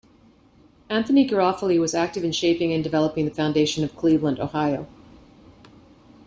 Anthony 0.89 1.29
Garofoli 1.29 1.79
was 1.79 1.93
active 1.93 2.23
in 2.23 2.31
shaping 2.31 2.73
and 2.73 2.83
developing 2.83 3.25
the 3.25 3.35
foundation 3.35 3.83
of 3.83 3.95
Cleveland, 3.95 4.39
Ohio. 4.39 4.87